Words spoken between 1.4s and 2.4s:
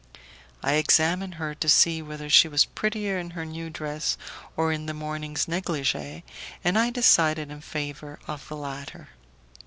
to see whether